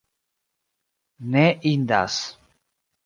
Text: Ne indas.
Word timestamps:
Ne 1.35 1.45
indas. 1.73 2.17